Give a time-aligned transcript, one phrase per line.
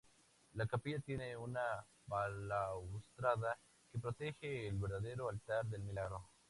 [0.53, 1.61] La capilla tiene una
[2.07, 3.55] balaustrada
[3.91, 6.27] que protege el verdadero altar del milagro.